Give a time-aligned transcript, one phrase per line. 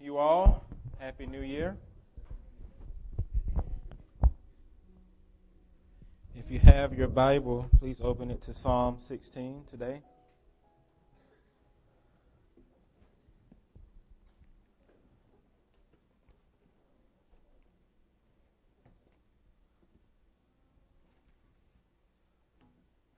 [0.00, 0.64] you all.
[0.98, 1.76] Happy New Year.
[6.34, 10.02] If you have your Bible, please open it to Psalm 16 today.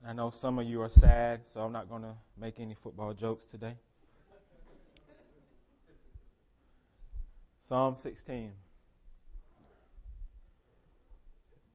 [0.07, 3.13] I know some of you are sad, so I'm not going to make any football
[3.13, 3.75] jokes today.
[7.69, 8.51] Psalm 16.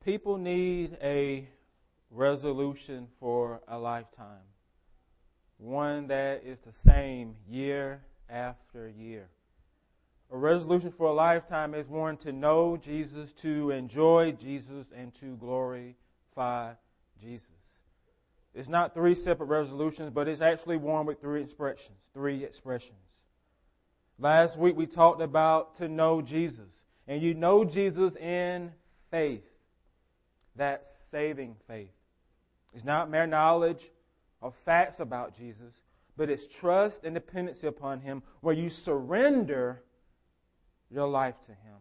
[0.04, 1.48] People need a
[2.10, 4.42] resolution for a lifetime,
[5.60, 9.28] one that is the same year after year.
[10.32, 15.36] A resolution for a lifetime is one to know Jesus, to enjoy Jesus, and to
[15.36, 16.74] glorify
[17.22, 17.48] Jesus.
[18.56, 21.98] It's not three separate resolutions, but it's actually one with three expressions.
[22.16, 22.98] Three expressions.
[24.24, 26.70] Last week we talked about to know Jesus.
[27.10, 28.72] And you know Jesus in
[29.12, 29.44] faith.
[30.56, 31.92] That saving faith.
[32.74, 33.82] It's not mere knowledge
[34.42, 35.74] of facts about Jesus,
[36.16, 39.84] but it's trust and dependency upon Him where you surrender
[40.90, 41.78] your life to Him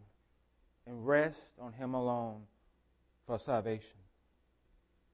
[0.85, 2.41] and rest on Him alone
[3.25, 3.87] for salvation.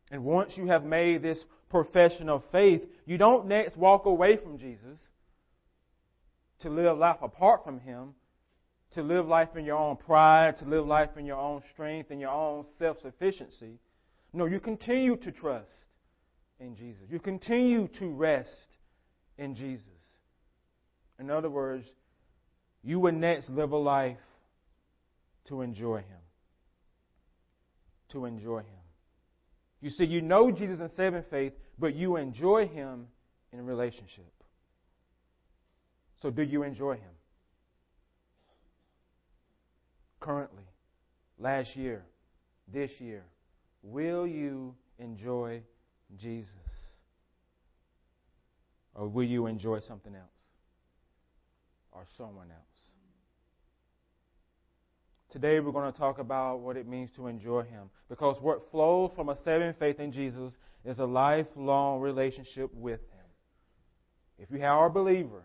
[0.09, 4.57] And once you have made this profession of faith, you don't next walk away from
[4.57, 4.99] Jesus
[6.59, 8.13] to live life apart from Him,
[8.91, 12.19] to live life in your own pride, to live life in your own strength and
[12.19, 13.79] your own self sufficiency.
[14.33, 15.71] No, you continue to trust
[16.59, 17.03] in Jesus.
[17.09, 18.51] You continue to rest
[19.37, 19.85] in Jesus.
[21.19, 21.93] In other words,
[22.83, 24.17] you will next live a life
[25.45, 26.21] to enjoy Him.
[28.09, 28.65] To enjoy Him.
[29.81, 33.07] You see, you know Jesus in saving faith, but you enjoy Him
[33.51, 34.31] in relationship.
[36.21, 37.11] So, do you enjoy Him?
[40.19, 40.63] Currently,
[41.37, 42.03] last year,
[42.71, 43.23] this year,
[43.81, 45.61] will you enjoy
[46.17, 46.53] Jesus?
[48.95, 50.25] Or will you enjoy something else?
[51.93, 52.69] Or someone else?
[55.31, 57.89] Today we're going to talk about what it means to enjoy Him.
[58.09, 60.53] Because what flows from a saving faith in Jesus
[60.83, 63.25] is a lifelong relationship with Him.
[64.39, 65.43] If you are a believer,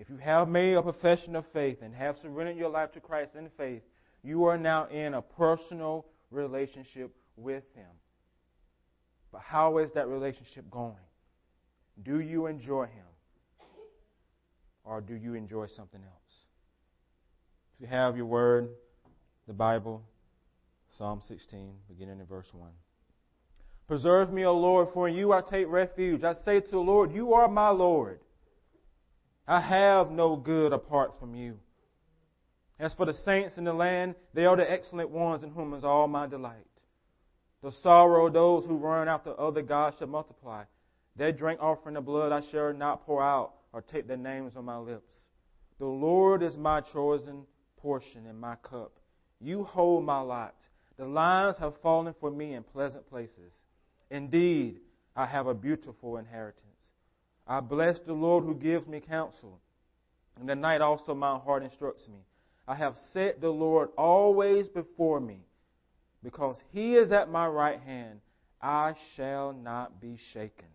[0.00, 3.32] if you have made a profession of faith and have surrendered your life to Christ
[3.34, 3.82] in faith,
[4.22, 7.90] you are now in a personal relationship with Him.
[9.30, 10.96] But how is that relationship going?
[12.02, 13.04] Do you enjoy Him?
[14.84, 16.34] Or do you enjoy something else?
[17.74, 18.70] If you have your word,
[19.46, 20.02] the Bible,
[20.96, 22.70] Psalm 16, beginning in verse 1.
[23.86, 26.24] Preserve me, O Lord, for in you I take refuge.
[26.24, 28.20] I say to the Lord, You are my Lord.
[29.50, 31.58] I have no good apart from you.
[32.78, 35.82] As for the saints in the land, they are the excellent ones in whom is
[35.82, 36.68] all my delight.
[37.60, 40.62] The sorrow of those who run after other gods shall multiply.
[41.16, 44.66] Their drink offering of blood I shall not pour out or take their names on
[44.66, 45.12] my lips.
[45.80, 47.44] The Lord is my chosen
[47.78, 49.00] portion and my cup.
[49.40, 50.54] You hold my lot.
[50.96, 53.52] The lines have fallen for me in pleasant places.
[54.12, 54.78] Indeed,
[55.16, 56.79] I have a beautiful inheritance.
[57.50, 59.58] I bless the Lord who gives me counsel.
[60.40, 62.20] In the night also my heart instructs me.
[62.68, 65.40] I have set the Lord always before me.
[66.22, 68.20] Because he is at my right hand,
[68.62, 70.68] I shall not be shaken.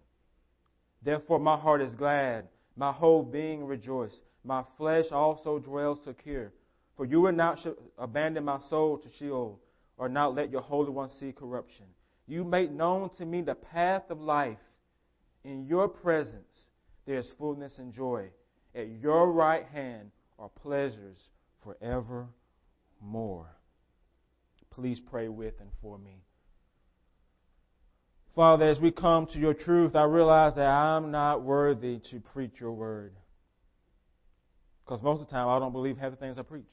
[1.02, 4.22] Therefore my heart is glad, my whole being rejoices.
[4.44, 6.52] My flesh also dwells secure.
[6.97, 7.66] For you will not
[7.97, 9.62] abandon my soul to Sheol,
[9.97, 11.85] or not let your Holy One see corruption.
[12.28, 14.58] You make known to me the path of life.
[15.46, 16.65] In your presence
[17.05, 18.29] there is fullness and joy.
[18.73, 21.17] At your right hand are pleasures
[21.63, 22.27] forevermore.
[24.71, 26.21] Please pray with and for me.
[28.35, 32.59] Father, as we come to your truth, I realize that I'm not worthy to preach
[32.59, 33.13] your word.
[34.84, 36.66] Because most of the time I don't believe half the things I preach.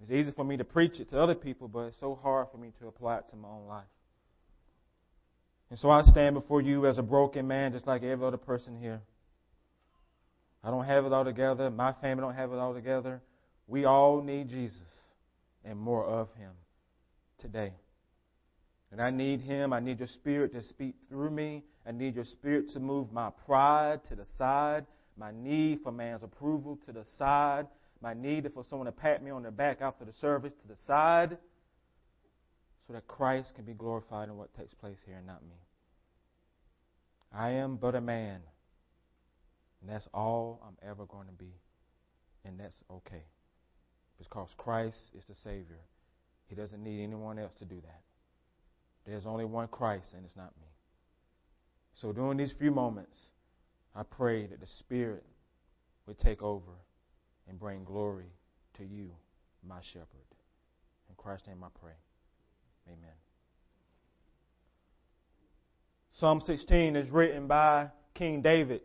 [0.00, 2.56] It's easy for me to preach it to other people, but it's so hard for
[2.56, 3.84] me to apply it to my own life.
[5.72, 8.78] And so I stand before you as a broken man, just like every other person
[8.78, 9.00] here.
[10.62, 11.70] I don't have it all together.
[11.70, 13.22] My family don't have it all together.
[13.66, 14.82] We all need Jesus
[15.64, 16.50] and more of Him
[17.38, 17.72] today.
[18.90, 19.72] And I need Him.
[19.72, 21.64] I need your Spirit to speak through me.
[21.86, 24.84] I need your Spirit to move my pride to the side,
[25.16, 27.66] my need for man's approval to the side,
[28.02, 30.76] my need for someone to pat me on the back after the service to the
[30.86, 31.38] side
[32.86, 35.56] so that Christ can be glorified in what takes place here and not me.
[37.32, 38.40] I am but a man,
[39.80, 41.54] and that's all I'm ever going to be.
[42.44, 43.24] and that's okay.
[44.18, 45.80] Because Christ is the Savior.
[46.48, 48.02] He doesn't need anyone else to do that.
[49.06, 50.68] There's only one Christ, and it's not me.
[51.94, 53.18] So during these few moments,
[53.94, 55.24] I pray that the Spirit
[56.06, 56.72] would take over
[57.48, 58.32] and bring glory
[58.78, 59.10] to you,
[59.66, 60.06] my shepherd.
[61.08, 61.92] In Christ's name I pray.
[62.86, 63.16] Amen.
[66.14, 68.82] Psalm 16 is written by King David.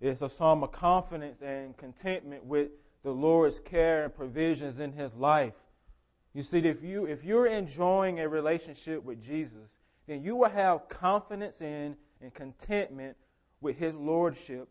[0.00, 2.68] It's a psalm of confidence and contentment with
[3.02, 5.54] the Lord's care and provisions in his life.
[6.34, 9.70] You see, if you if you're enjoying a relationship with Jesus,
[10.06, 13.16] then you will have confidence in and contentment
[13.60, 14.68] with his lordship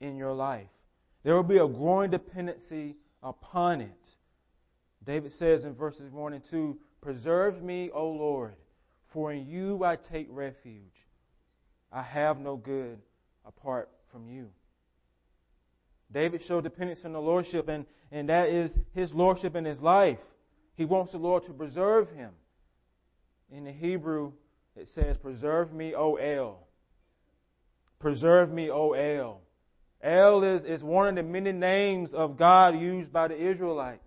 [0.00, 0.68] in your life.
[1.22, 4.08] There will be a growing dependency upon it.
[5.06, 8.54] David says in verses 1 and 2, Preserve me, O Lord,
[9.12, 10.80] for in you I take refuge.
[11.92, 12.98] I have no good
[13.44, 14.48] apart from you.
[16.10, 20.18] David showed dependence on the Lordship, and, and that is his Lordship in his life.
[20.76, 22.30] He wants the Lord to preserve him.
[23.50, 24.32] In the Hebrew,
[24.74, 26.66] it says, Preserve me, O El.
[28.00, 29.42] Preserve me, O El.
[30.02, 34.03] El is, is one of the many names of God used by the Israelites.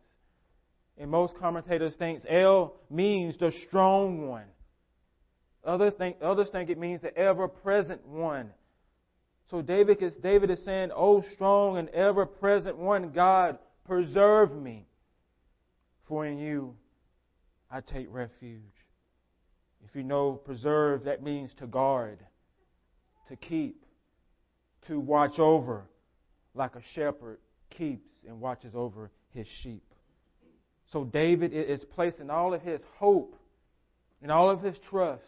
[0.98, 4.46] And most commentators think El means the strong one.
[5.64, 8.52] Others think, others think it means the ever present one.
[9.50, 14.88] So David is, David is saying, Oh, strong and ever present one, God, preserve me.
[16.08, 16.76] For in you
[17.70, 18.62] I take refuge.
[19.88, 22.20] If you know preserve, that means to guard,
[23.30, 23.86] to keep,
[24.88, 25.86] to watch over,
[26.54, 27.40] like a shepherd
[27.70, 29.87] keeps and watches over his sheep.
[30.92, 33.36] So David is placing all of his hope
[34.22, 35.24] and all of his trust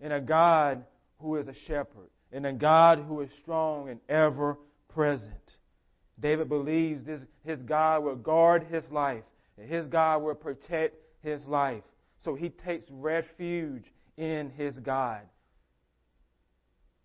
[0.00, 0.84] in a God
[1.18, 4.58] who is a shepherd, in a God who is strong and ever
[4.88, 5.56] present.
[6.20, 9.24] David believes this, his God will guard his life,
[9.58, 11.82] and his God will protect his life.
[12.24, 13.84] So he takes refuge
[14.16, 15.22] in his God,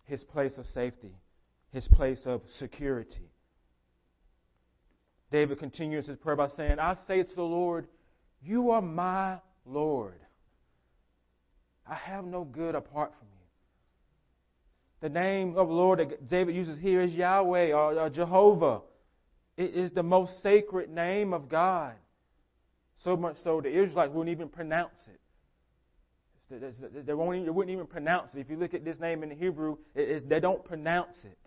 [0.04, 1.14] his place of safety,
[1.72, 3.29] his place of security.
[5.30, 7.86] David continues his prayer by saying, I say to the Lord,
[8.42, 10.18] You are my Lord.
[11.88, 15.08] I have no good apart from you.
[15.08, 18.82] The name of the Lord that David uses here is Yahweh or, Jehovah.
[19.56, 21.94] It is the most sacred name of God.
[23.02, 25.20] So much so the Israelites wouldn't even pronounce it.
[27.06, 28.40] They, wouldn't even pronounce it.
[28.40, 31.38] If you look at this name in the Hebrew, they don't pronounce it.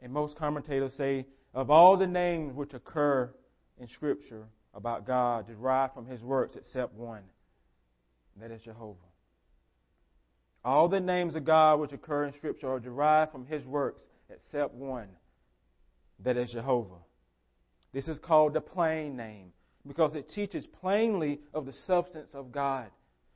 [0.00, 3.30] And most commentators say of all the names which occur
[3.78, 7.22] in Scripture about God derived from His works except one.
[8.40, 8.98] That is Jehovah.
[10.64, 14.72] All the names of God which occur in Scripture are derived from His works except
[14.74, 15.08] one.
[16.24, 17.00] That is Jehovah.
[17.92, 19.52] This is called the plain name
[19.86, 22.86] because it teaches plainly of the substance of God.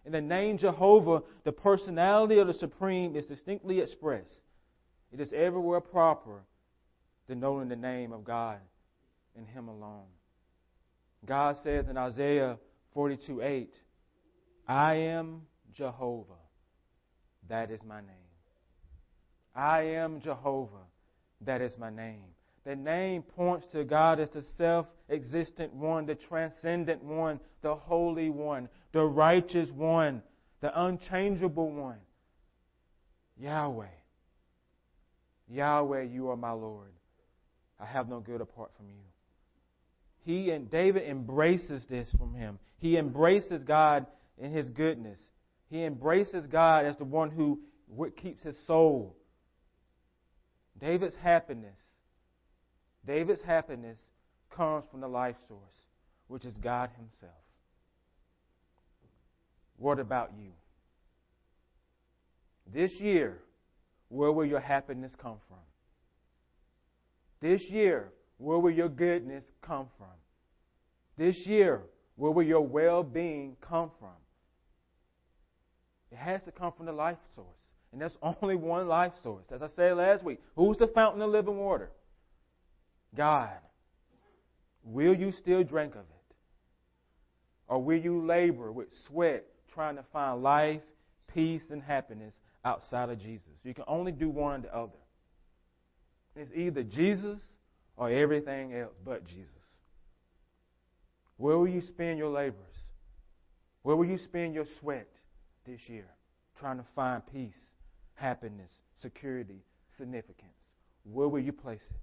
[0.07, 4.41] In the name Jehovah, the personality of the Supreme is distinctly expressed.
[5.13, 6.43] It is everywhere proper
[7.29, 8.59] denoting the name of God
[9.37, 10.07] and Him alone.
[11.25, 12.59] God says in Isaiah
[12.95, 13.75] 42 8,
[14.69, 15.43] I am
[15.75, 16.33] Jehovah.
[17.49, 18.11] That is my name.
[19.55, 20.87] I am Jehovah.
[21.43, 22.25] That is my name.
[22.65, 28.29] The name points to God as the self existent one, the transcendent one, the holy
[28.29, 30.23] one, the righteous one,
[30.61, 31.99] the unchangeable one.
[33.39, 33.87] Yahweh.
[35.49, 36.96] Yahweh, you are my Lord.
[37.79, 39.03] I have no good apart from you.
[40.25, 42.59] He and David embraces this from him.
[42.79, 44.07] He embraces God
[44.39, 45.19] in his goodness.
[45.71, 47.61] He embraces God as the one who
[48.17, 49.17] keeps his soul.
[50.81, 51.77] David's happiness,
[53.07, 53.99] David's happiness
[54.51, 55.85] comes from the life source,
[56.29, 57.33] which is God himself.
[59.79, 60.51] What about you?
[62.73, 63.39] This year,
[64.09, 65.59] where will your happiness come from?
[67.41, 70.09] This year, where will your goodness come from?
[71.17, 71.83] This year,
[72.17, 74.17] where will your well being come from?
[76.11, 77.47] It has to come from the life source.
[77.93, 79.45] And there's only one life source.
[79.53, 81.91] As I said last week, who's the fountain of living water?
[83.15, 83.51] God.
[84.85, 86.35] Will you still drink of it?
[87.69, 90.83] Or will you labor with sweat trying to find life,
[91.33, 93.51] peace, and happiness outside of Jesus?
[93.65, 94.99] You can only do one or the other.
[96.37, 97.41] It's either Jesus
[97.97, 99.49] or everything else but Jesus.
[101.39, 102.57] Where will you spend your labors?
[103.83, 105.09] Where will you spend your sweat
[105.67, 106.07] this year
[106.59, 107.59] trying to find peace,
[108.15, 109.63] happiness, security,
[109.97, 110.53] significance?
[111.05, 111.97] Where will you place it?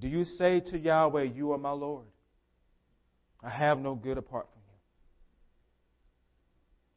[0.00, 2.06] Do you say to Yahweh, You are my Lord?
[3.42, 4.62] I have no good apart from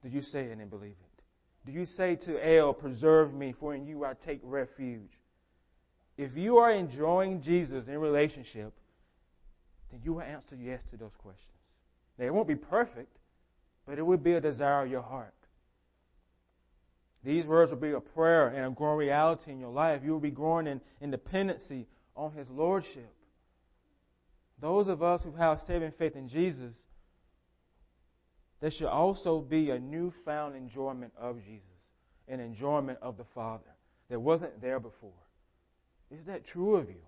[0.04, 0.10] you.
[0.10, 1.07] Do you say it and believe it?
[1.68, 5.12] Do you say to El, Preserve me, for in you I take refuge?
[6.18, 8.74] If you are enjoying Jesus in relationship,
[9.92, 11.44] then you will answer yes to those questions.
[12.18, 13.18] Now, it won't be perfect,
[13.86, 15.34] but it will be a desire of your heart.
[17.26, 20.02] These words will be a prayer and a growing reality in your life.
[20.06, 23.14] You will be growing in, in dependency on His Lordship.
[24.62, 26.74] Those of us who have saving faith in Jesus,
[28.60, 31.64] there should also be a newfound enjoyment of Jesus,
[32.28, 33.64] an enjoyment of the Father
[34.10, 35.12] that wasn't there before.
[36.10, 37.02] Is that true of you?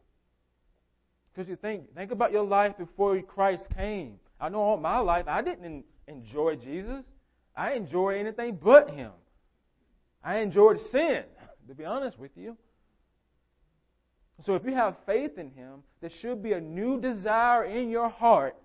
[1.34, 4.20] Because you think, think about your life before Christ came.
[4.39, 7.03] I know all my life I didn't enjoy Jesus.
[7.56, 9.12] I enjoyed anything but Him.
[10.24, 11.24] I enjoyed sin,
[11.68, 12.58] to be honest with you.
[14.46, 18.10] So if you have faith in Him, there should be a new desire in your
[18.10, 18.56] heart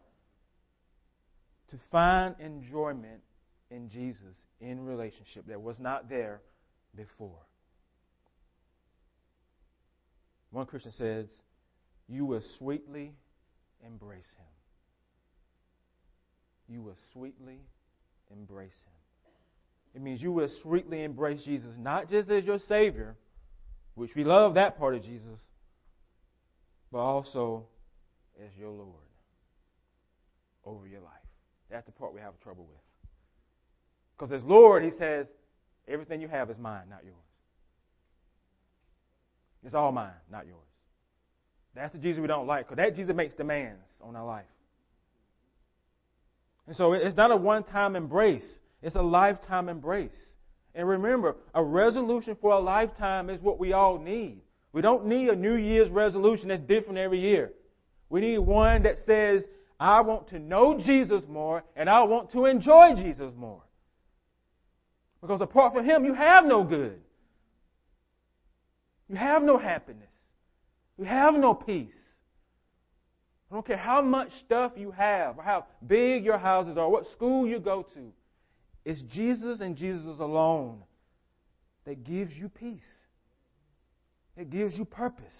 [1.74, 3.20] to find enjoyment
[3.68, 6.40] in Jesus in relationship that was not there
[6.94, 7.40] before.
[10.52, 11.26] One Christian says,
[12.06, 13.12] You will sweetly
[13.84, 14.46] embrace Him.
[16.68, 17.58] You will sweetly
[18.30, 19.96] embrace Him.
[19.96, 23.16] It means you will sweetly embrace Jesus, not just as your Savior,
[23.96, 25.40] which we love that part of Jesus,
[26.92, 27.66] but also
[28.40, 28.92] as your Lord
[30.64, 31.23] over your life.
[31.70, 32.80] That's the part we have trouble with.
[34.16, 35.26] Because as Lord, He says,
[35.88, 37.16] everything you have is mine, not yours.
[39.64, 40.58] It's all mine, not yours.
[41.74, 44.44] That's the Jesus we don't like, because that Jesus makes demands on our life.
[46.66, 48.46] And so it's not a one time embrace,
[48.82, 50.16] it's a lifetime embrace.
[50.74, 54.40] And remember, a resolution for a lifetime is what we all need.
[54.72, 57.52] We don't need a New Year's resolution that's different every year.
[58.08, 59.44] We need one that says,
[59.78, 63.62] I want to know Jesus more and I want to enjoy Jesus more.
[65.20, 67.00] Because apart from Him, you have no good.
[69.08, 70.10] You have no happiness.
[70.98, 71.94] You have no peace.
[73.50, 77.10] I don't care how much stuff you have, or how big your houses are, what
[77.12, 78.12] school you go to.
[78.84, 80.82] It's Jesus and Jesus alone
[81.84, 82.82] that gives you peace,
[84.36, 85.36] that gives you purpose,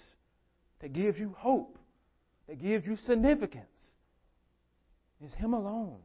[0.80, 1.78] that gives you hope,
[2.48, 3.64] that gives you significance.
[5.24, 5.96] It's Him alone.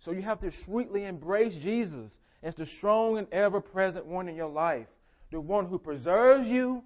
[0.00, 2.10] So you have to sweetly embrace Jesus
[2.42, 4.86] as the strong and ever present one in your life
[5.30, 6.80] the one who preserves you,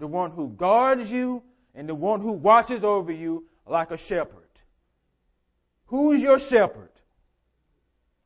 [0.00, 1.40] the one who guards you,
[1.72, 4.48] and the one who watches over you like a shepherd.
[5.86, 6.90] Who's your shepherd?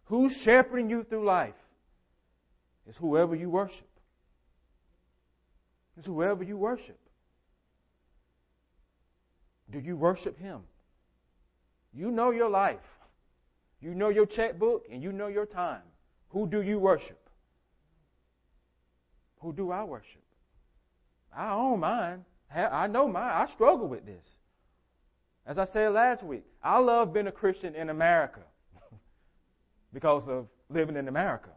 [0.05, 1.53] Who's shepherding you through life?
[2.87, 3.89] It's whoever you worship.
[5.99, 6.99] It's whoever you worship.
[9.71, 10.61] Do you worship Him?
[11.97, 12.77] You know your life.
[13.81, 15.83] You know your checkbook and you know your time.
[16.29, 17.19] Who do you worship?
[19.41, 20.23] Who do I worship?
[21.35, 22.25] I own mine.
[22.55, 23.31] I know mine.
[23.33, 24.37] I struggle with this.
[25.47, 28.41] As I said last week, I love being a Christian in America
[29.93, 31.51] because of living in America.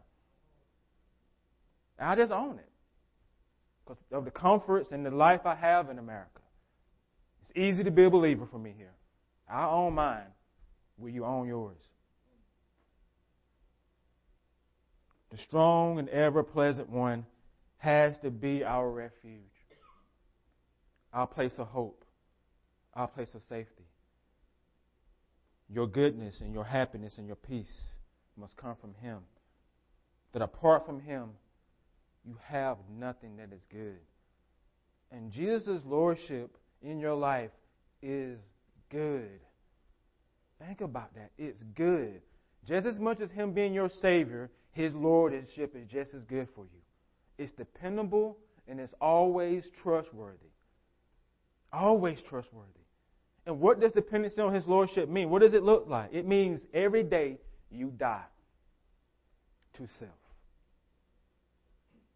[1.98, 2.70] I just own it
[3.84, 6.40] because of the comforts and the life I have in America.
[7.42, 8.94] It's easy to be a believer for me here.
[9.50, 10.26] I own mine.
[10.98, 11.76] Will you own yours?
[15.30, 17.24] The strong and ever pleasant one
[17.78, 19.40] has to be our refuge,
[21.12, 22.04] our place of hope,
[22.94, 23.84] our place of safety.
[25.68, 27.72] Your goodness and your happiness and your peace
[28.36, 29.18] must come from Him.
[30.32, 31.30] That apart from Him,
[32.24, 34.00] you have nothing that is good.
[35.12, 37.50] And Jesus' Lordship in your life
[38.02, 38.38] is
[38.90, 39.40] good.
[40.58, 41.30] Think about that.
[41.38, 42.20] It's good.
[42.66, 46.64] Just as much as Him being your Savior, His Lordship is just as good for
[46.64, 46.80] you
[47.40, 48.36] it's dependable,
[48.68, 50.52] and it's always trustworthy.
[51.72, 52.68] Always trustworthy.
[53.46, 55.30] And what does dependency on His Lordship mean?
[55.30, 56.10] What does it look like?
[56.12, 57.38] It means every day
[57.70, 58.26] you die
[59.78, 60.10] to self.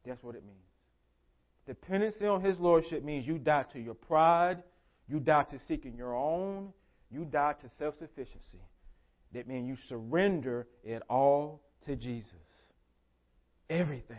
[0.04, 0.58] That's what it means.
[1.66, 4.62] Dependency on His Lordship means you die to your pride,
[5.08, 6.72] you die to seeking your own,
[7.10, 8.60] you die to self sufficiency.
[9.32, 12.32] That means you surrender it all to Jesus.
[13.68, 14.18] Everything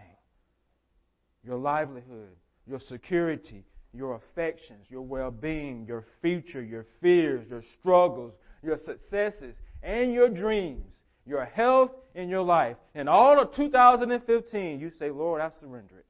[1.43, 3.63] your livelihood, your security,
[3.93, 10.27] your affections, your well being, your future, your fears, your struggles, your successes, and your
[10.27, 10.91] dreams,
[11.25, 12.77] your health and your life.
[12.95, 16.05] In all of 2015, you say, Lord, I surrender it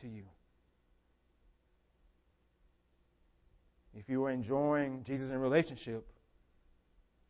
[0.00, 0.24] to you.
[3.98, 6.06] If you were enjoying Jesus in relationship,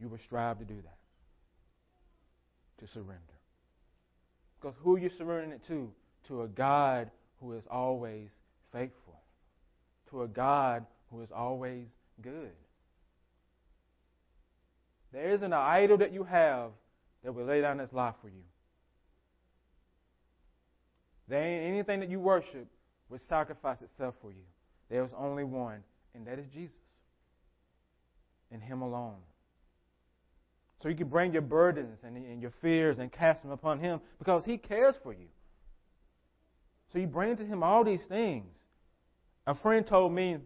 [0.00, 0.98] you would strive to do that.
[2.78, 3.22] To surrender.
[4.60, 5.90] Because who are you surrendering it to?
[6.28, 8.28] To a God who is always
[8.72, 9.20] faithful.
[10.10, 11.86] To a God who is always
[12.20, 12.52] good.
[15.12, 16.72] There isn't an idol that you have
[17.24, 18.42] that will lay down its life for you.
[21.28, 22.66] There ain't anything that you worship
[23.08, 24.44] would sacrifice itself for you.
[24.90, 25.82] There's only one,
[26.16, 26.76] and that is Jesus.
[28.50, 29.18] And Him alone.
[30.82, 34.00] So you can bring your burdens and, and your fears and cast them upon Him
[34.18, 35.26] because He cares for you.
[36.92, 38.54] So you bring to Him all these things.
[39.46, 40.38] A friend told me,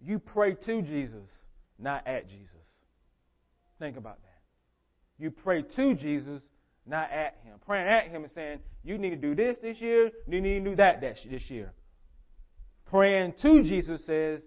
[0.00, 1.28] you pray to Jesus,
[1.78, 2.48] not at Jesus.
[3.78, 5.22] Think about that.
[5.22, 6.42] You pray to Jesus,
[6.86, 7.54] not at Him.
[7.66, 10.70] Praying at Him and saying, you need to do this this year, you need to
[10.70, 11.72] do that this year.
[12.90, 14.40] Praying to Jesus says,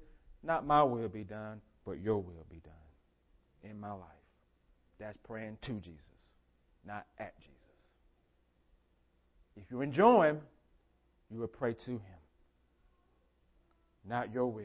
[0.44, 4.08] not my will be done, but your will be done in my life.
[5.00, 6.00] That's praying to Jesus,
[6.86, 7.52] not at Jesus.
[9.58, 10.40] If you enjoy Him,
[11.30, 12.02] you will pray to Him.
[14.08, 14.64] Not your will.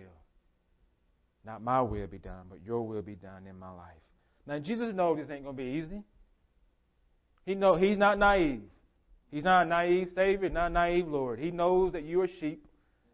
[1.45, 3.95] Not my will be done, but your will be done in my life.
[4.47, 6.03] Now Jesus knows this ain't gonna be easy.
[7.45, 8.63] He know he's not naive.
[9.31, 11.39] He's not a naive Savior, not a naive Lord.
[11.39, 12.66] He knows that you are sheep,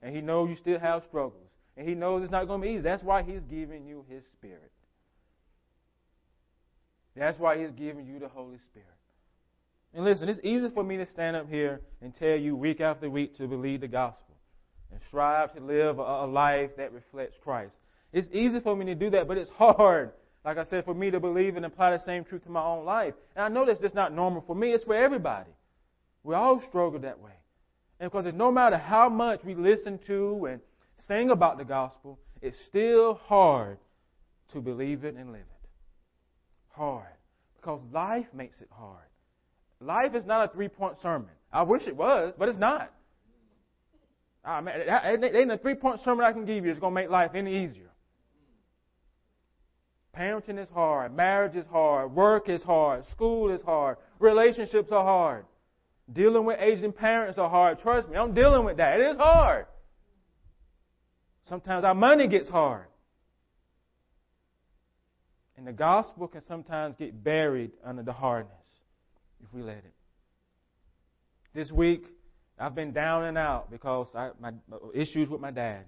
[0.03, 1.49] and he knows you still have struggles.
[1.77, 2.83] And he knows it's not gonna be easy.
[2.83, 4.71] That's why he's giving you his spirit.
[7.17, 8.89] That's why he's giving you the Holy Spirit.
[9.95, 13.11] And listen, it's easy for me to stand up here and tell you week after
[13.11, 14.35] week to believe the gospel
[14.91, 17.77] and strive to live a, life that reflects Christ.
[18.13, 20.13] It's easy for me to do that, but it's hard,
[20.45, 22.85] like I said, for me to believe and apply the same truth to my own
[22.85, 23.15] life.
[23.37, 25.51] And I know that's just not normal for me, it's for everybody.
[26.23, 27.33] We all struggle that way.
[28.03, 30.61] And because no matter how much we listen to and
[31.07, 33.79] sing about the gospel, it's still hard
[34.53, 35.69] to believe it and live it.
[36.71, 37.07] Hard.
[37.55, 39.05] Because life makes it hard.
[39.81, 41.31] Life is not a three point sermon.
[41.53, 42.93] I wish it was, but it's not.
[44.45, 47.09] Ah, man, ain't a three point sermon I can give you that's going to make
[47.09, 47.91] life any easier.
[50.13, 51.15] Parenting is hard.
[51.15, 52.11] Marriage is hard.
[52.11, 53.05] Work is hard.
[53.13, 53.97] School is hard.
[54.19, 55.45] Relationships are hard.
[56.11, 57.81] Dealing with aging parents are hard.
[57.81, 59.01] Trust me, I'm dealing with that.
[59.01, 59.67] It is hard.
[61.45, 62.87] Sometimes our money gets hard.
[65.57, 68.53] And the gospel can sometimes get buried under the hardness
[69.43, 69.95] if we let it.
[71.55, 72.07] This week,
[72.59, 75.85] I've been down and out because I, my uh, issues with my dad.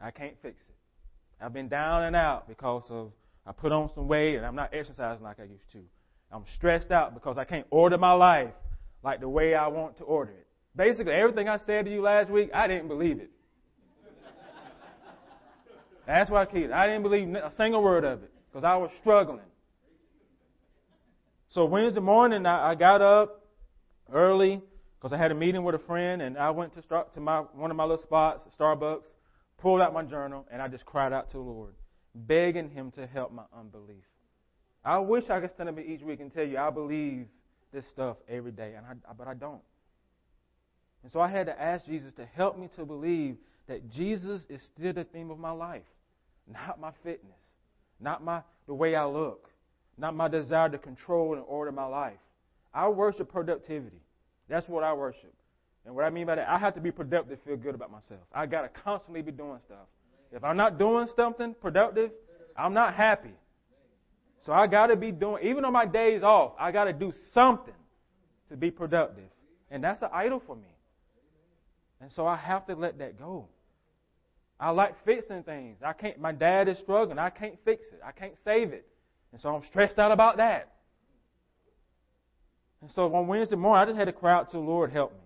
[0.00, 1.44] I can't fix it.
[1.44, 3.12] I've been down and out because of
[3.46, 5.80] I put on some weight and I'm not exercising like I used to.
[6.30, 8.52] I'm stressed out because I can't order my life
[9.02, 10.46] like the way I want to order it.
[10.74, 13.30] Basically, everything I said to you last week, I didn't believe it.
[16.06, 16.72] That's why I keep it.
[16.72, 19.40] I didn't believe a single word of it because I was struggling.
[21.50, 23.44] So Wednesday morning, I, I got up
[24.12, 24.62] early
[24.98, 27.40] because I had a meeting with a friend, and I went to start to my
[27.40, 29.06] one of my little spots, Starbucks,
[29.58, 31.74] pulled out my journal, and I just cried out to the Lord
[32.14, 34.04] begging Him to help my unbelief.
[34.84, 37.26] I wish I could stand up each week and tell you I believe
[37.72, 39.62] this stuff every day, and I, but I don't.
[41.02, 43.36] And so I had to ask Jesus to help me to believe
[43.68, 45.82] that Jesus is still the theme of my life,
[46.46, 47.38] not my fitness,
[48.00, 49.50] not my the way I look,
[49.98, 52.18] not my desire to control and order my life.
[52.72, 54.00] I worship productivity.
[54.48, 55.32] That's what I worship.
[55.84, 57.90] And what I mean by that, I have to be productive to feel good about
[57.90, 58.20] myself.
[58.32, 59.86] I got to constantly be doing stuff.
[60.30, 62.10] If I'm not doing something productive,
[62.56, 63.32] I'm not happy.
[64.42, 67.12] So I got to be doing, even on my days off, I got to do
[67.32, 67.74] something
[68.50, 69.24] to be productive.
[69.70, 70.68] And that's an idol for me.
[72.00, 73.48] And so I have to let that go.
[74.58, 75.78] I like fixing things.
[75.84, 77.18] I can't, my dad is struggling.
[77.18, 78.00] I can't fix it.
[78.04, 78.86] I can't save it.
[79.30, 80.72] And so I'm stressed out about that.
[82.80, 85.12] And so on Wednesday morning, I just had to cry out to the Lord, help
[85.12, 85.18] me.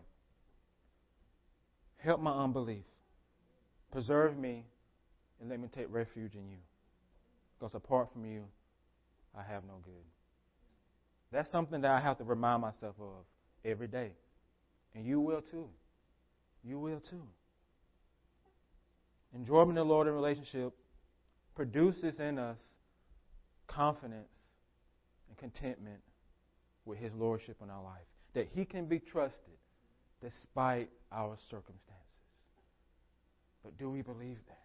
[1.97, 2.85] Help my unbelief.
[3.91, 4.65] Preserve me
[5.41, 6.59] and let me take refuge in you.
[7.59, 8.45] Because apart from you,
[9.37, 9.93] I have no good.
[11.33, 13.25] That's something that I have to remind myself of
[13.65, 14.13] every day.
[14.95, 15.69] And you will too.
[16.65, 17.23] You will too.
[19.35, 20.73] Enjoyment in the Lord in relationship
[21.55, 22.59] produces in us
[23.67, 24.29] confidence
[25.29, 26.01] and contentment
[26.85, 28.07] with His Lordship in our life.
[28.35, 29.59] That He can be trusted
[30.23, 32.03] despite our circumstances.
[33.63, 34.63] But do we believe that?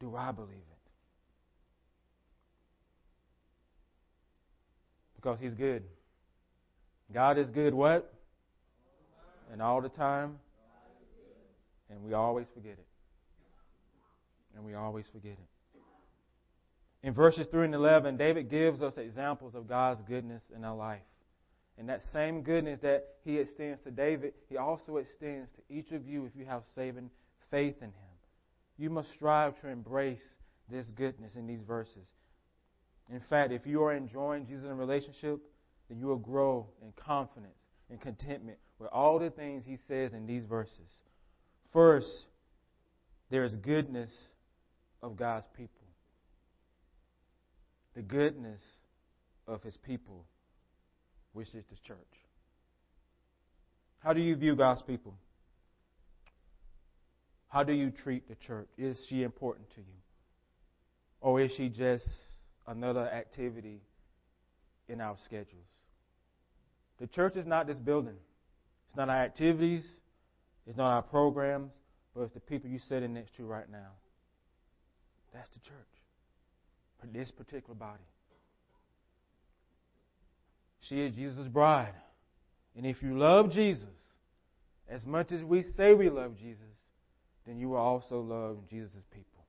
[0.00, 0.77] Do I believe it?
[5.20, 5.82] Because He's good.
[7.12, 8.14] God is good what?
[9.52, 10.38] And all the time.
[11.90, 12.86] And we always forget it.
[14.54, 15.48] and we always forget it.
[17.02, 21.00] In verses 3 and 11, David gives us examples of God's goodness in our life.
[21.78, 26.06] And that same goodness that he extends to David, he also extends to each of
[26.06, 27.10] you if you have saving
[27.50, 27.92] faith in him.
[28.76, 30.22] You must strive to embrace
[30.70, 32.06] this goodness in these verses.
[33.10, 35.40] In fact, if you are enjoying Jesus in a relationship,
[35.88, 37.54] then you will grow in confidence
[37.90, 40.90] and contentment with all the things he says in these verses.
[41.72, 42.26] First,
[43.30, 44.10] there is goodness
[45.02, 45.70] of God's people.
[47.94, 48.60] The goodness
[49.46, 50.24] of his people,
[51.32, 51.96] which is the church.
[54.00, 55.14] How do you view God's people?
[57.48, 58.68] How do you treat the church?
[58.76, 59.96] Is she important to you?
[61.20, 62.06] Or is she just
[62.68, 63.80] another activity
[64.88, 65.66] in our schedules?
[67.00, 68.16] The church is not this building.
[68.88, 69.86] It's not our activities.
[70.66, 71.70] It's not our programs.
[72.14, 73.90] But it's the people you're sitting next to right now.
[75.32, 75.74] That's the church.
[77.00, 78.02] For this particular body.
[80.80, 81.94] She is Jesus' bride.
[82.76, 83.84] And if you love Jesus
[84.88, 86.62] as much as we say we love Jesus,
[87.46, 89.44] then you will also love Jesus' people.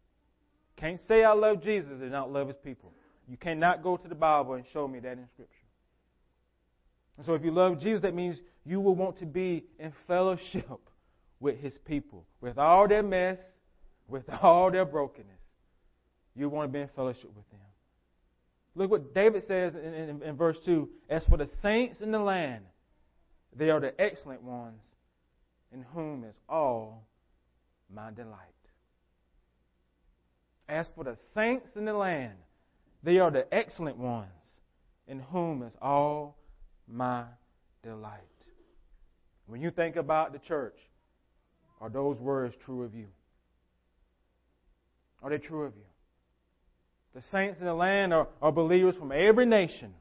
[0.77, 2.93] Can't say I love Jesus and not love his people.
[3.29, 5.53] You cannot go to the Bible and show me that in Scripture.
[7.17, 10.79] And so if you love Jesus, that means you will want to be in fellowship
[11.39, 12.25] with his people.
[12.41, 13.37] With all their mess,
[14.07, 15.27] with all their brokenness.
[16.35, 17.59] You want to be in fellowship with them.
[18.73, 22.19] Look what David says in, in, in verse 2 As for the saints in the
[22.19, 22.63] land,
[23.55, 24.81] they are the excellent ones,
[25.71, 27.05] in whom is all
[27.93, 28.37] my delight.
[30.67, 32.37] As for the saints in the land,
[33.03, 34.27] they are the excellent ones,
[35.07, 36.37] in whom is all
[36.87, 37.23] my
[37.83, 38.19] delight.
[39.47, 40.77] When you think about the church,
[41.81, 43.07] are those words true of you?
[45.21, 45.83] Are they true of you?
[47.15, 49.93] The saints in the land are, are believers from every nation,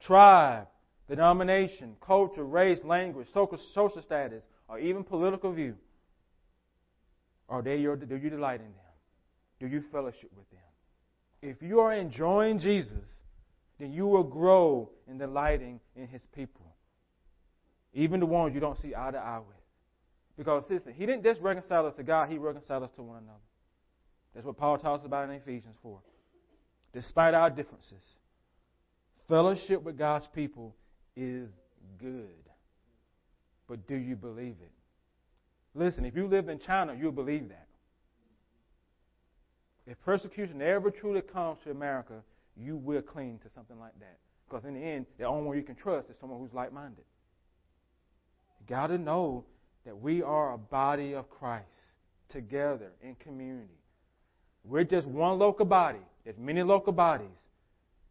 [0.00, 0.68] tribe,
[1.08, 5.74] denomination, culture, race, language, social, social status, or even political view.
[7.48, 8.74] Are they your, do you delight in them?
[9.60, 10.60] Do you fellowship with them?
[11.44, 13.04] If you are enjoying Jesus,
[13.78, 16.74] then you will grow in delighting in his people.
[17.92, 19.56] Even the ones you don't see eye to eye with.
[20.38, 23.38] Because listen, he didn't just reconcile us to God, he reconciled us to one another.
[24.34, 26.00] That's what Paul talks about in Ephesians 4.
[26.94, 28.02] Despite our differences,
[29.28, 30.74] fellowship with God's people
[31.14, 31.50] is
[32.00, 32.30] good.
[33.68, 34.72] But do you believe it?
[35.74, 37.68] Listen, if you lived in China, you'll believe that.
[39.86, 42.22] If persecution ever truly comes to America,
[42.56, 44.18] you will cling to something like that.
[44.48, 47.04] Because in the end, the only one you can trust is someone who's like minded.
[48.60, 49.44] You got to know
[49.84, 51.66] that we are a body of Christ
[52.28, 53.78] together in community.
[54.64, 55.98] We're just one local body.
[56.24, 57.36] There's many local bodies.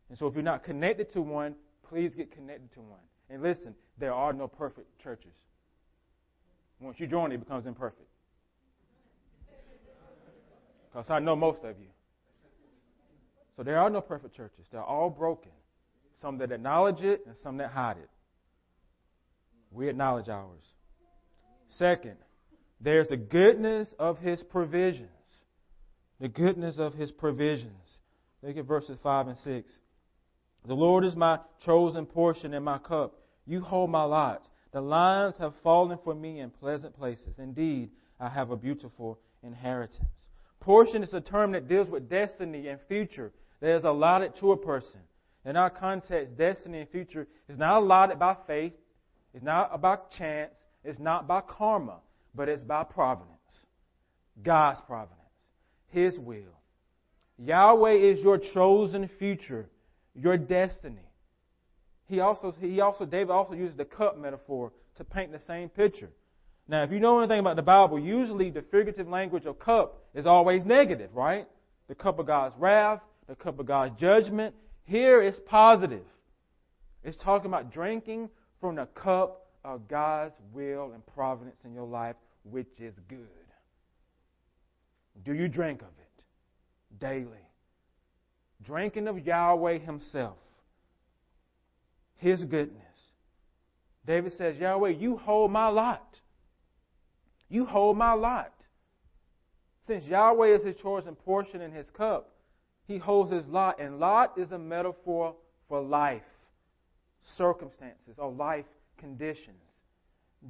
[0.10, 1.56] And so if you're not connected to one,
[1.88, 3.00] please get connected to one.
[3.30, 5.34] And listen, there are no perfect churches.
[6.80, 8.08] Once you join, it becomes imperfect.
[10.94, 11.88] Because I know most of you.
[13.58, 14.66] So there are no perfect churches.
[14.72, 15.52] They're all broken.
[16.22, 18.10] Some that acknowledge it and some that hide it.
[19.72, 20.64] We acknowledge ours.
[21.70, 22.18] Second,
[22.80, 25.10] there's the goodness of his provisions.
[26.20, 27.98] The goodness of his provisions.
[28.44, 29.72] Look at verses 5 and 6.
[30.66, 33.16] The Lord is my chosen portion and my cup.
[33.46, 34.48] You hold my lot.
[34.72, 37.40] The lines have fallen for me in pleasant places.
[37.40, 40.00] Indeed, I have a beautiful inheritance.
[40.64, 44.58] Portion is a term that deals with destiny and future that is allotted to a
[44.58, 45.02] person.
[45.44, 48.72] In our context, destiny and future is not allotted by faith,
[49.34, 50.54] it's not about chance,
[50.86, 51.98] it's not by karma,
[52.34, 53.34] but it's by providence.
[54.42, 55.20] God's providence.
[55.90, 56.56] His will.
[57.38, 59.70] Yahweh is your chosen future,
[60.16, 61.10] your destiny.
[62.06, 66.10] He also, he also, David also uses the cup metaphor to paint the same picture.
[66.70, 70.26] Now, if you know anything about the Bible, usually the figurative language of cup is
[70.26, 71.48] always negative, right?
[71.88, 74.56] The cup of God's wrath, the cup of God's judgment.
[74.86, 76.06] Here it's positive.
[77.04, 78.30] It's talking about drinking
[78.62, 83.28] from the cup of God's will and providence in your life, which is good.
[85.24, 87.28] Do you drink of it daily?
[88.64, 90.38] Drinking of Yahweh Himself,
[92.18, 92.80] His goodness.
[94.06, 96.20] David says, Yahweh, you hold my lot.
[97.50, 98.53] You hold my lot.
[99.86, 102.30] Since Yahweh is his chosen portion in his cup,
[102.86, 105.36] he holds his lot, and lot is a metaphor
[105.68, 106.22] for life,
[107.22, 108.66] circumstances, or life
[108.98, 109.64] conditions.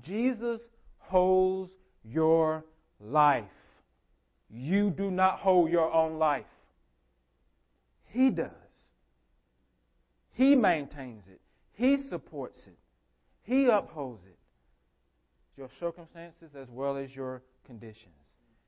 [0.01, 0.61] Jesus
[0.97, 1.71] holds
[2.03, 2.63] your
[2.99, 3.45] life.
[4.49, 6.45] You do not hold your own life.
[8.05, 8.51] He does.
[10.33, 11.41] He maintains it.
[11.73, 12.77] He supports it.
[13.43, 14.37] He upholds it.
[15.57, 18.13] Your circumstances as well as your conditions.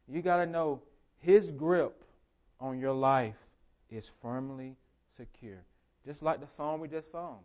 [0.07, 0.81] You got to know
[1.19, 2.03] His grip
[2.59, 3.35] on your life
[3.89, 4.75] is firmly
[5.17, 5.63] secure.
[6.05, 7.39] Just like the song we just sung.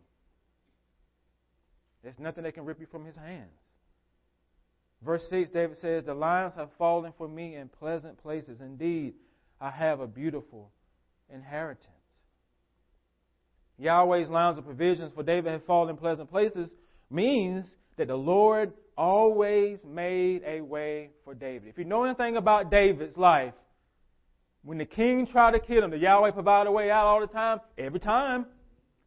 [2.03, 3.49] There's nothing that can rip you from His hands.
[5.03, 8.61] Verse 6, David says, The lions have fallen for me in pleasant places.
[8.61, 9.15] Indeed,
[9.59, 10.71] I have a beautiful
[11.33, 11.87] inheritance.
[13.79, 16.69] Yahweh's lines of provisions for David have fallen in pleasant places
[17.09, 17.65] means
[18.01, 21.69] that the Lord always made a way for David.
[21.69, 23.53] If you know anything about David's life,
[24.63, 27.27] when the king tried to kill him, the Yahweh provided a way out all the
[27.27, 27.61] time.
[27.77, 28.47] Every time,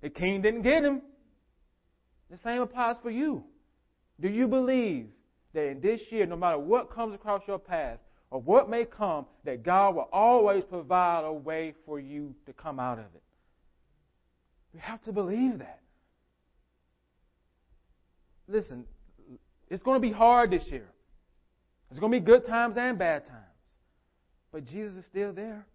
[0.00, 1.02] the king didn't get him.
[2.30, 3.42] The same applies for you.
[4.20, 5.08] Do you believe
[5.54, 7.98] that in this year, no matter what comes across your path
[8.30, 12.78] or what may come, that God will always provide a way for you to come
[12.78, 13.22] out of it?
[14.72, 15.80] You have to believe that.
[18.46, 18.84] Listen,
[19.68, 20.88] it's going to be hard this year.
[21.90, 23.44] It's going to be good times and bad times.
[24.52, 25.66] But Jesus is still there.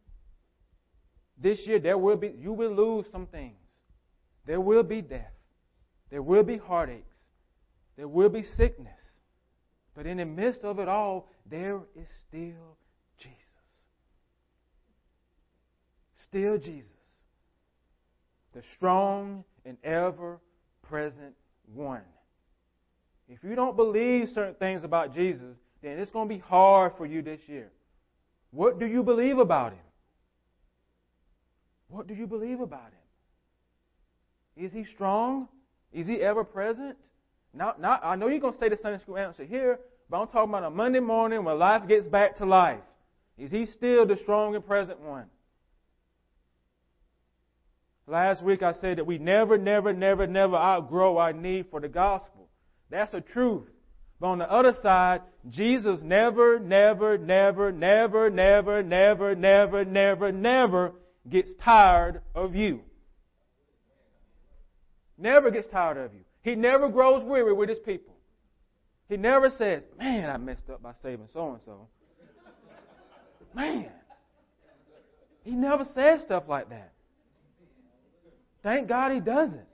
[1.41, 3.55] This year there will be you will lose some things.
[4.45, 5.31] There will be death.
[6.09, 7.05] There will be heartaches.
[7.95, 8.99] There will be sickness.
[9.95, 12.77] But in the midst of it all, there is still
[13.17, 13.35] Jesus.
[16.27, 16.91] Still Jesus.
[18.53, 20.39] The strong and ever
[20.83, 21.35] present
[21.73, 22.01] one.
[23.29, 27.05] If you don't believe certain things about Jesus, then it's going to be hard for
[27.05, 27.71] you this year.
[28.51, 29.79] What do you believe about him?
[31.87, 34.65] What do you believe about him?
[34.65, 35.47] Is he strong?
[35.93, 36.97] Is he ever present?
[37.53, 40.27] Now, now I know you're going to say the Sunday school answer here, but I'm
[40.27, 42.79] talking about a Monday morning when life gets back to life.
[43.37, 45.25] Is he still the strong and present one?
[48.05, 51.87] Last week I said that we never, never, never, never outgrow our need for the
[51.87, 52.48] gospel.
[52.89, 53.67] That's the truth.
[54.19, 60.91] But on the other side, Jesus never, never, never, never, never, never, never, never, never
[61.29, 62.81] gets tired of you.
[65.17, 66.21] Never gets tired of you.
[66.41, 68.15] He never grows weary with his people.
[69.07, 71.87] He never says, Man, I messed up by saving so and so.
[73.55, 73.89] Man.
[75.43, 76.93] He never says stuff like that.
[78.61, 79.68] Thank God he doesn't.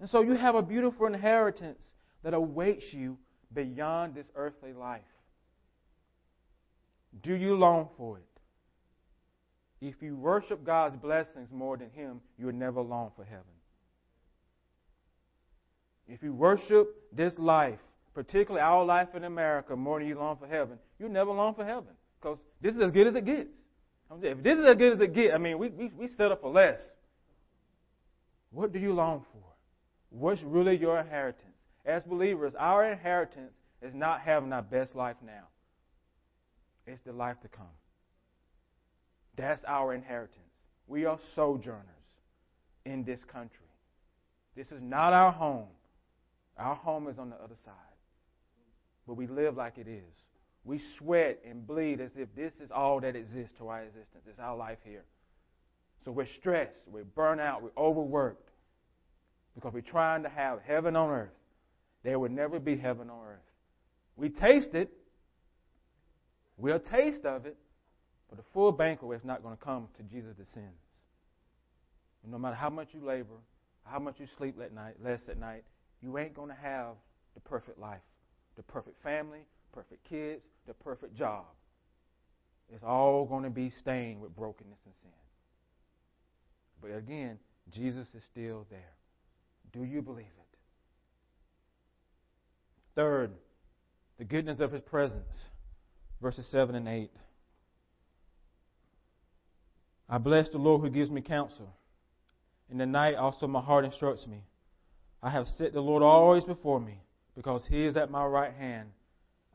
[0.00, 1.82] And so you have a beautiful inheritance
[2.22, 3.18] that awaits you
[3.52, 5.02] beyond this earthly life.
[7.22, 8.24] Do you long for it?
[9.80, 13.44] If you worship God's blessings more than Him, you will never long for heaven.
[16.08, 17.78] If you worship this life,
[18.14, 21.64] particularly our life in America, more than you long for heaven, you never long for
[21.64, 21.92] heaven.
[22.20, 23.50] Because this is as good as it gets.
[24.22, 26.40] If this is as good as it gets, I mean, we, we, we set up
[26.40, 26.78] for less.
[28.50, 29.53] What do you long for?
[30.16, 31.56] What's really your inheritance?
[31.84, 35.48] As believers, our inheritance is not having our best life now,
[36.86, 37.66] it's the life to come.
[39.36, 40.38] That's our inheritance.
[40.86, 41.82] We are sojourners
[42.84, 43.66] in this country.
[44.54, 45.66] This is not our home.
[46.56, 47.74] Our home is on the other side.
[49.08, 50.14] But we live like it is.
[50.62, 54.22] We sweat and bleed as if this is all that exists to our existence.
[54.28, 55.04] It's our life here.
[56.04, 58.50] So we're stressed, we're burnt out, we're overworked
[59.54, 61.34] because we're trying to have heaven on earth.
[62.02, 63.38] There will never be heaven on earth.
[64.16, 64.92] We taste it,
[66.56, 67.56] we'll taste of it,
[68.28, 70.80] but the full banquet is not going to come to Jesus descends.
[72.22, 73.34] And no matter how much you labor,
[73.84, 75.64] how much you sleep at night, less at night,
[76.00, 76.94] you ain't going to have
[77.34, 78.00] the perfect life,
[78.56, 79.40] the perfect family,
[79.72, 81.44] perfect kids, the perfect job.
[82.72, 85.10] It's all going to be stained with brokenness and sin.
[86.80, 87.38] But again,
[87.70, 88.92] Jesus is still there.
[89.74, 90.56] Do you believe it?
[92.94, 93.32] Third,
[94.18, 95.26] the goodness of his presence.
[96.22, 97.10] Verses 7 and 8.
[100.08, 101.68] I bless the Lord who gives me counsel.
[102.70, 104.44] In the night also my heart instructs me.
[105.22, 107.00] I have set the Lord always before me,
[107.34, 108.88] because he is at my right hand.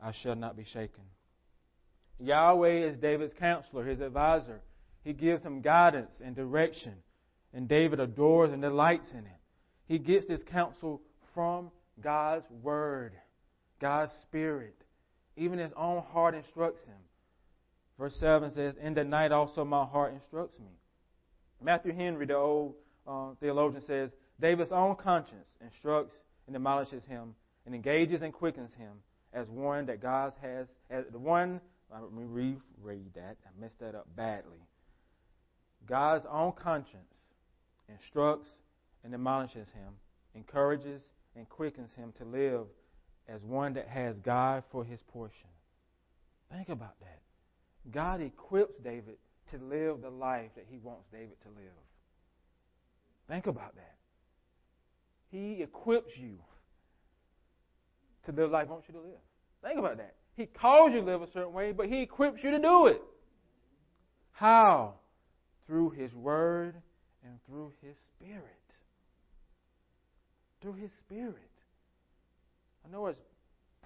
[0.02, 1.04] I shall not be shaken.
[2.18, 4.60] Yahweh is David's counselor, his advisor.
[5.02, 6.94] He gives him guidance and direction,
[7.54, 9.39] and David adores and delights in it.
[9.90, 11.02] He gets this counsel
[11.34, 13.12] from God's Word.
[13.80, 14.76] God's Spirit.
[15.36, 16.94] Even his own heart instructs him.
[17.98, 20.70] Verse 7 says, In the night also my heart instructs me.
[21.60, 22.74] Matthew Henry, the old
[23.04, 26.14] uh, theologian, says, David's own conscience instructs
[26.46, 27.34] and demolishes him
[27.66, 28.92] and engages and quickens him
[29.32, 31.60] as one that God has, as the one
[31.92, 33.38] let me reread that.
[33.44, 34.62] I messed that up badly.
[35.84, 37.12] God's own conscience
[37.88, 38.50] instructs
[39.04, 39.94] and admonishes him,
[40.34, 41.02] encourages
[41.36, 42.66] and quickens him to live
[43.28, 45.48] as one that has God for his portion.
[46.52, 47.20] Think about that.
[47.92, 49.16] God equips David
[49.50, 51.72] to live the life that he wants David to live.
[53.28, 53.94] Think about that.
[55.30, 56.38] He equips you
[58.26, 59.20] to live the life he wants you to live.
[59.62, 60.14] Think about that.
[60.36, 63.00] He calls you to live a certain way, but he equips you to do it.
[64.32, 64.94] How?
[65.66, 66.74] Through his word
[67.24, 68.59] and through his spirit.
[70.60, 71.36] Through his spirit.
[72.86, 73.16] I know as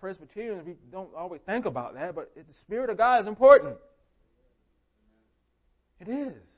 [0.00, 3.76] Presbyterians we don't always think about that, but the spirit of God is important.
[6.00, 6.50] It is.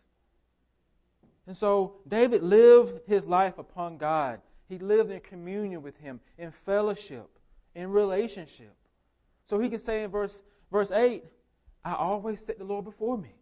[1.47, 4.41] And so David lived his life upon God.
[4.69, 7.29] He lived in communion with Him, in fellowship,
[7.75, 8.75] in relationship.
[9.47, 10.37] So he can say in verse,
[10.73, 11.23] verse 8,
[11.85, 13.35] I always set the Lord before me.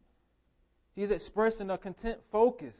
[0.94, 2.76] He's expressing a content focus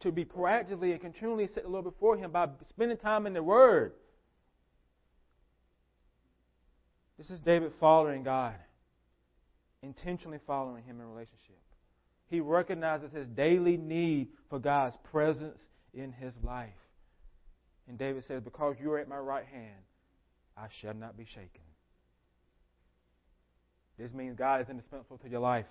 [0.00, 3.42] to be proactively and continually set the Lord before him by spending time in the
[3.42, 3.92] Word.
[7.18, 8.54] This is David following God,
[9.82, 11.58] intentionally following Him in relationship.
[12.30, 15.60] He recognizes his daily need for God's presence
[15.92, 16.70] in his life.
[17.88, 19.82] And David says, Because you are at my right hand,
[20.56, 21.62] I shall not be shaken.
[23.98, 25.66] This means God is indispensable to your life.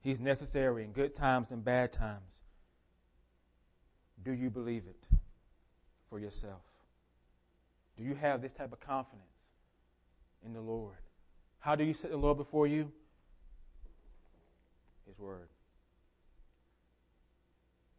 [0.00, 2.39] He's necessary in good times and bad times.
[4.24, 5.18] Do you believe it
[6.08, 6.60] for yourself?
[7.96, 9.24] Do you have this type of confidence
[10.44, 10.96] in the Lord?
[11.58, 12.90] How do you set the Lord before you?
[15.06, 15.48] His Word.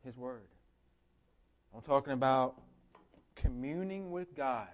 [0.03, 0.47] His Word.
[1.75, 2.55] I'm talking about
[3.35, 4.67] communing with God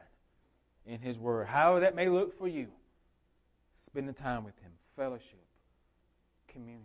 [0.86, 1.48] in His Word.
[1.48, 2.68] However that may look for you,
[3.86, 5.46] spending time with Him, fellowship,
[6.48, 6.84] communion.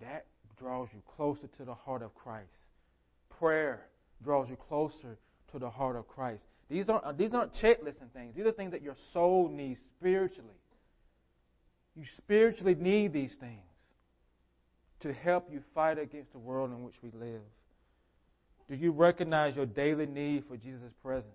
[0.00, 0.26] That
[0.58, 2.48] draws you closer to the heart of Christ.
[3.44, 3.82] Prayer
[4.22, 5.18] draws you closer
[5.52, 6.42] to the heart of Christ.
[6.70, 8.34] These aren't, these aren't checklist and things.
[8.34, 10.56] These are things that your soul needs spiritually.
[11.94, 13.60] You spiritually need these things
[15.00, 17.42] to help you fight against the world in which we live.
[18.66, 21.34] Do you recognize your daily need for Jesus' presence?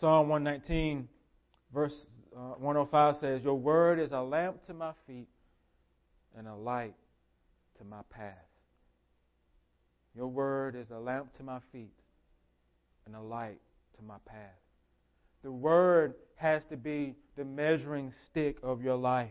[0.00, 1.06] Psalm 119,
[1.72, 5.28] verse uh, 105 says, Your word is a lamp to my feet
[6.36, 6.96] and a light
[7.78, 8.51] to my path.
[10.14, 11.94] Your word is a lamp to my feet
[13.06, 13.60] and a light
[13.96, 14.38] to my path.
[15.42, 19.30] The word has to be the measuring stick of your life,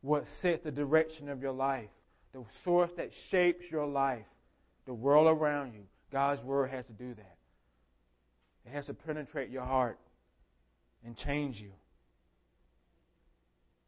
[0.00, 1.88] what sets the direction of your life,
[2.32, 4.24] the source that shapes your life
[4.86, 5.82] the world around you.
[6.10, 7.36] God's Word has to do that.
[8.66, 9.98] It has to penetrate your heart
[11.04, 11.70] and change you.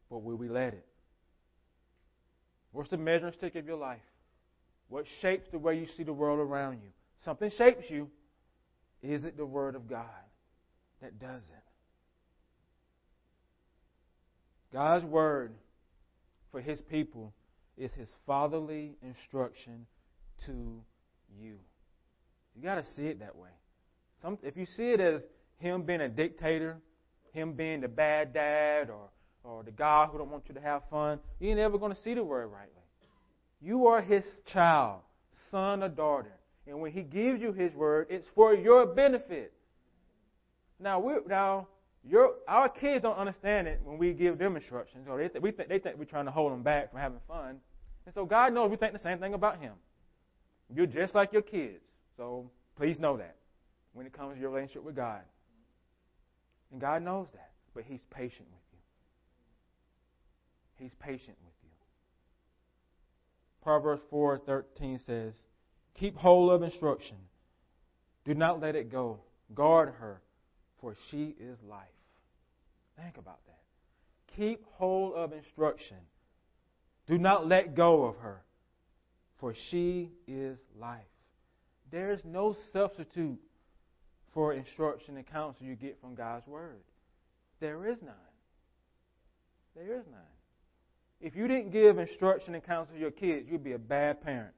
[0.09, 0.85] But will we let it?
[2.71, 3.99] What's the measuring stick of your life?
[4.93, 6.89] What shapes the way you see the world around you?
[7.25, 8.11] Something shapes you.
[9.01, 10.05] Is it the Word of God
[11.01, 11.63] that does it?
[14.71, 15.55] God's Word
[16.51, 17.33] for His people
[17.75, 19.87] is His fatherly instruction
[20.45, 20.51] to
[21.41, 21.55] you.
[22.55, 23.49] You got to see it that way.
[24.21, 25.23] Some, if you see it as
[25.57, 26.77] him being a dictator,
[27.31, 29.09] him being the bad dad, or
[29.43, 32.01] or the guy who don't want you to have fun, you ain't ever going to
[32.03, 32.82] see the word rightly.
[33.63, 35.01] You are his child,
[35.49, 36.33] son or daughter,
[36.67, 39.53] and when he gives you his word, it's for your benefit.
[40.79, 41.67] Now we now
[42.03, 45.51] your our kids don't understand it when we give them instructions, or they th- we
[45.51, 47.61] think they think we're trying to hold them back from having fun,
[48.05, 49.73] and so God knows we think the same thing about him.
[50.73, 51.83] You're just like your kids.
[52.17, 53.35] So please know that
[53.93, 55.21] when it comes to your relationship with God.
[56.71, 57.51] And God knows that.
[57.73, 58.79] But He's patient with you.
[60.85, 61.52] He's patient with you.
[63.63, 65.33] Proverbs 4:13 says,
[65.95, 67.17] "Keep hold of instruction.
[68.25, 69.23] Do not let it go.
[69.53, 70.21] Guard her,
[70.79, 71.87] for she is life."
[72.97, 73.63] Think about that.
[74.35, 75.97] Keep hold of instruction.
[77.07, 78.43] Do not let go of her,
[79.39, 81.07] for she is life.
[81.89, 83.41] There is no substitute
[84.33, 86.83] for instruction and counsel you get from God's Word.
[87.59, 88.15] There is none.
[89.75, 90.21] There is none.
[91.23, 94.53] If you didn't give instruction and counsel to your kids, you'd be a bad parent.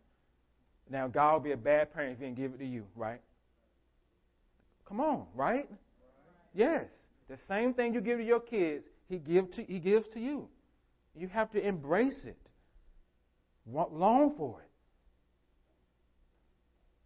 [0.90, 3.22] Now, God will be a bad parent if He didn't give it to you, right?
[4.90, 5.70] Come on, right?
[6.56, 6.86] Yes.
[7.30, 10.48] The same thing you give to your kids, He, give to, he gives to you.
[11.16, 12.38] You have to embrace it.
[13.72, 14.70] Long for it.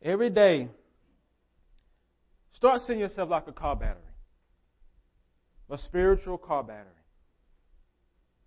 [0.07, 0.69] Every day,
[2.53, 3.99] start seeing yourself like a car battery,
[5.69, 6.85] a spiritual car battery.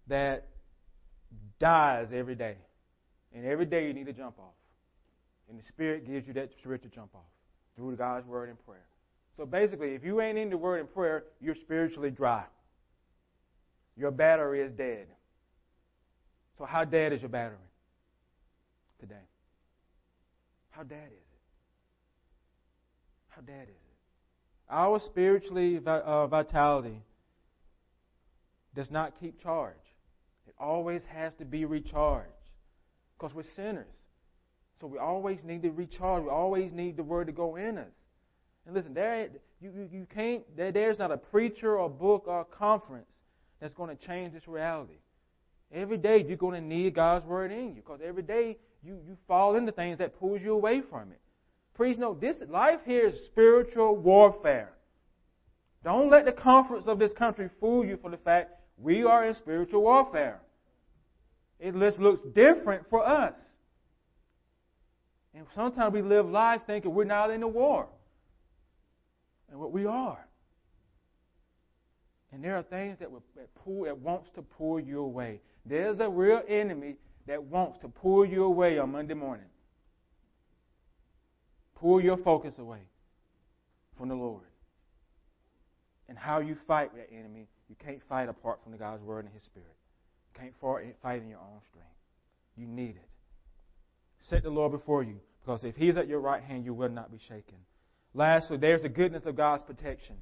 [0.06, 0.46] that
[1.58, 2.56] dies every day.
[3.34, 4.54] And every day you need to jump off.
[5.48, 7.30] And the Spirit gives you that spirit to jump off
[7.76, 8.86] through God's Word and prayer.
[9.36, 12.44] So basically, if you ain't in the Word and prayer, you're spiritually dry.
[13.96, 15.06] Your battery is dead.
[16.58, 17.56] So, how dead is your battery
[19.00, 19.14] today?
[20.70, 21.42] How dead is it?
[23.28, 24.70] How dead is it?
[24.70, 27.02] Our spiritually uh, vitality
[28.74, 29.74] does not keep charge.
[30.46, 32.28] It always has to be recharged
[33.16, 33.86] because we're sinners.
[34.80, 36.24] So we always need to recharge.
[36.24, 37.92] We always need the word to go in us.
[38.66, 39.28] And listen, there
[39.60, 43.10] you, you, you can't there, there's not a preacher or book or conference
[43.60, 44.98] that's going to change this reality.
[45.72, 49.16] Every day you're going to need God's word in you because every day you, you
[49.26, 51.20] fall into things that pulls you away from it.
[51.74, 54.72] Please know this life here is spiritual warfare.
[55.84, 59.34] Don't let the comforts of this country fool you for the fact we are in
[59.34, 60.40] spiritual warfare.
[61.58, 63.34] It just looks different for us.
[65.34, 67.88] And sometimes we live life thinking we're not in the war.
[69.50, 70.26] And what we are.
[72.32, 75.40] And there are things that, will, that pull that wants to pull you away.
[75.66, 76.96] There's a real enemy
[77.26, 79.46] that wants to pull you away on Monday morning.
[81.78, 82.80] Pull your focus away
[83.96, 84.44] from the Lord.
[86.08, 89.32] And how you fight that enemy, you can't fight apart from the God's Word and
[89.32, 89.74] His Spirit.
[90.34, 91.88] You can't fight in your own strength.
[92.54, 93.08] You need it.
[94.28, 97.10] Set the Lord before you, because if He's at your right hand, you will not
[97.10, 97.56] be shaken.
[98.12, 100.16] Lastly, there's the goodness of God's protection.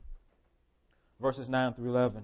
[1.21, 2.23] Verses 9 through 11.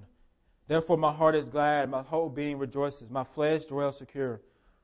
[0.69, 4.41] Therefore, my heart is glad, my whole being rejoices, my flesh dwells secure.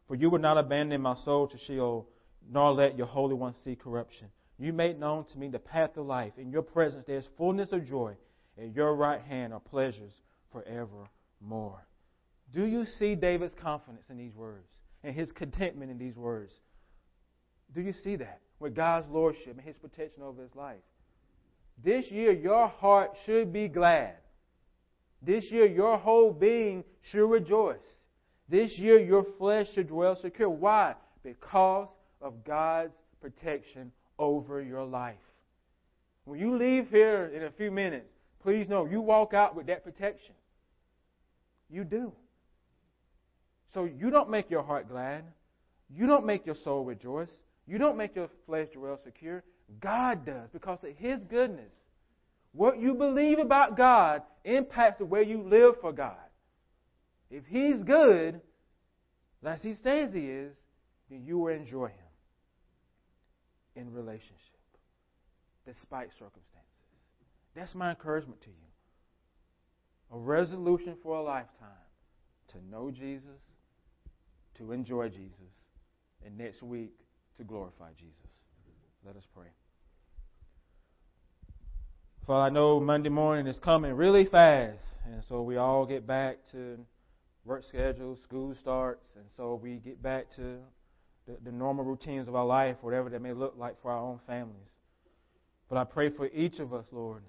[0.09, 2.09] For you will not abandon my soul to Sheol,
[2.51, 4.27] nor let your Holy One see corruption.
[4.59, 6.33] You made known to me the path of life.
[6.37, 8.15] In your presence there is fullness of joy.
[8.59, 10.13] At your right hand are pleasures
[10.53, 11.87] forevermore.
[12.53, 14.69] Do you see David's confidence in these words
[15.03, 16.53] and his contentment in these words?
[17.75, 20.81] Do you see that with God's lordship and his protection over his life?
[21.83, 24.17] This year, your heart should be glad.
[25.23, 27.79] This year, your whole being should rejoice.
[28.49, 30.51] This year, your flesh should dwell secure.
[30.51, 30.95] Why?
[31.23, 31.89] Because
[32.21, 35.17] of God's protection over your life.
[36.25, 39.85] When you leave here in a few minutes, please know you walk out with that
[39.85, 40.35] protection.
[41.73, 42.13] You do.
[43.73, 45.25] So you don't make your heart glad.
[45.89, 47.33] You don't make your soul rejoice.
[47.67, 49.43] You don't make your flesh dwell secure.
[49.81, 51.73] God does because of His goodness.
[52.53, 56.17] What you believe about God impacts the way you live for God.
[57.31, 58.43] If He's good,
[59.43, 60.53] as He says He is,
[61.11, 61.95] then you will enjoy Him
[63.77, 64.37] in relationship
[65.67, 66.69] despite circumstances.
[67.55, 68.57] That's my encouragement to you.
[70.13, 71.69] A resolution for a lifetime
[72.49, 73.41] to know Jesus,
[74.59, 75.55] to enjoy Jesus,
[76.25, 76.93] and next week
[77.39, 78.15] to glorify Jesus.
[79.07, 79.49] Let us pray.
[82.27, 86.39] For I know Monday morning is coming really fast, and so we all get back
[86.53, 86.79] to
[87.45, 90.59] work schedules, school starts, and so we get back to
[91.27, 94.21] the, the normal routines of our life, whatever that may look like for our own
[94.27, 94.71] families.
[95.69, 97.23] But I pray for each of us, Lord,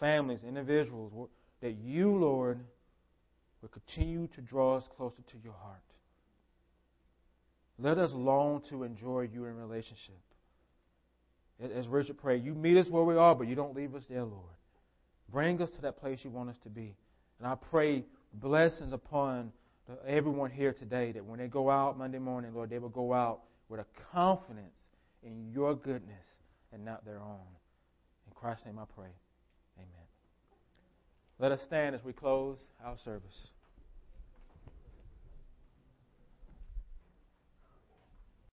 [0.00, 1.12] families, individuals,
[1.62, 2.60] that you, Lord,
[3.62, 5.78] will continue to draw us closer to your heart.
[7.78, 10.20] Let us long to enjoy you in relationship.
[11.60, 14.24] As Richard prayed, you meet us where we are, but you don't leave us there,
[14.24, 14.54] Lord.
[15.30, 16.96] Bring us to that place you want us to be.
[17.38, 18.04] And I pray
[18.34, 19.52] blessings upon
[20.06, 23.40] everyone here today that when they go out Monday morning, Lord, they will go out
[23.68, 24.74] with a confidence
[25.22, 26.26] in your goodness
[26.72, 27.46] and not their own.
[28.26, 29.10] In Christ's name I pray.
[31.38, 33.48] Let us stand as we close our service.